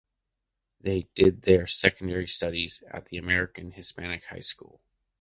They 0.79 1.03
did 1.13 1.43
their 1.43 1.67
secondary 1.67 2.25
studies 2.27 2.83
at 2.89 3.05
the 3.05 3.17
American 3.17 3.69
Hispanic 3.69 4.23
High 4.25 4.39
School. 4.39 4.81